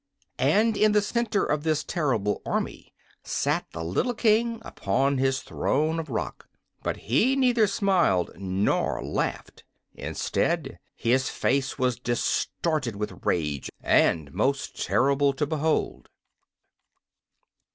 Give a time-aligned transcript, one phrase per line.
[0.39, 2.91] And in the center of this terrible army
[3.23, 6.47] sat the little King upon his throne of rock.
[6.81, 9.63] But he neither smiled nor laughed.
[9.93, 16.09] Instead, his face was distorted with rage, and most dreadful to behold.